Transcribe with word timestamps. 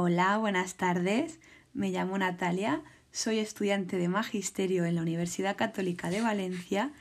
Hola, 0.00 0.38
buenas 0.38 0.76
tardes. 0.76 1.40
Me 1.74 1.90
llamo 1.90 2.16
Natalia, 2.16 2.84
soy 3.10 3.40
estudiante 3.40 3.96
de 3.96 4.06
Magisterio 4.06 4.84
en 4.84 4.94
la 4.94 5.02
Universidad 5.02 5.56
Católica 5.56 6.08
de 6.08 6.20
Valencia 6.20 6.92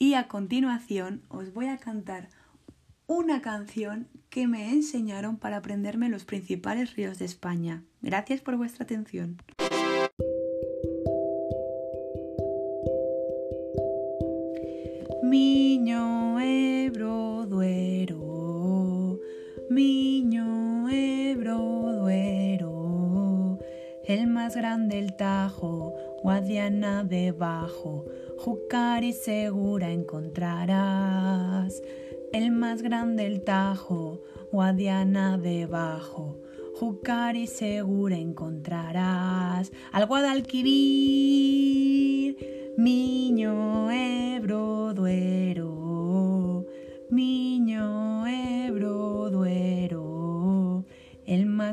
y 0.00 0.14
a 0.14 0.26
continuación 0.26 1.22
os 1.28 1.54
voy 1.54 1.68
a 1.68 1.78
cantar 1.78 2.28
una 3.06 3.40
canción 3.40 4.08
que 4.30 4.48
me 4.48 4.68
enseñaron 4.68 5.36
para 5.36 5.58
aprenderme 5.58 6.08
los 6.08 6.24
principales 6.24 6.96
ríos 6.96 7.20
de 7.20 7.26
España. 7.26 7.84
Gracias 8.02 8.40
por 8.40 8.56
vuestra 8.56 8.82
atención. 8.82 9.36
Miño 15.22 16.40
Ebro 16.40 17.09
Miño 20.10 20.88
Ebro 20.90 21.92
Duero, 22.00 23.60
el 24.04 24.26
más 24.26 24.56
grande 24.56 24.98
el 24.98 25.14
Tajo, 25.14 25.94
Guadiana 26.24 27.04
debajo, 27.04 28.06
Jucari 28.36 29.12
segura 29.12 29.92
encontrarás. 29.92 31.80
El 32.32 32.50
más 32.50 32.82
grande 32.82 33.24
el 33.24 33.44
Tajo, 33.44 34.24
Guadiana 34.50 35.38
debajo, 35.38 36.40
Jucari 36.74 37.46
segura 37.46 38.16
encontrarás. 38.16 39.70
Al 39.92 40.06
Guadalquivir, 40.06 40.74
Miño 42.76 43.92
Ebro 43.92 44.92
Duero, 44.92 46.66
Miño 47.10 47.49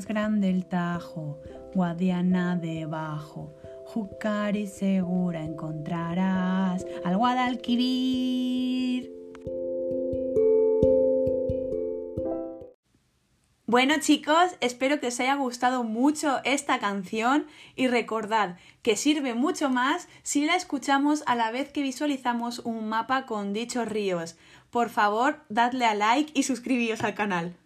grande 0.06 0.50
el 0.50 0.66
Tajo, 0.66 1.40
Guadiana 1.74 2.56
debajo, 2.56 3.56
Jucari 3.86 4.68
segura 4.68 5.44
encontrarás 5.44 6.86
al 7.04 7.18
Guadalquivir. 7.18 9.12
Bueno 13.66 13.96
chicos, 14.00 14.56
espero 14.62 15.00
que 15.00 15.08
os 15.08 15.20
haya 15.20 15.36
gustado 15.36 15.84
mucho 15.84 16.40
esta 16.46 16.80
canción 16.80 17.48
y 17.76 17.88
recordad 17.88 18.58
que 18.82 18.96
sirve 18.96 19.34
mucho 19.34 19.70
más 19.70 20.08
si 20.24 20.46
la 20.46 20.56
escuchamos 20.56 21.24
a 21.26 21.36
la 21.36 21.52
vez 21.52 21.72
que 21.72 21.82
visualizamos 21.82 22.60
un 22.60 22.88
mapa 22.88 23.26
con 23.26 23.52
dichos 23.52 23.88
ríos. 23.90 24.38
Por 24.70 24.90
favor, 24.90 25.42
dadle 25.50 25.86
a 25.86 25.96
like 25.96 26.32
y 26.34 26.44
suscribíos 26.44 27.04
al 27.04 27.14
canal. 27.14 27.58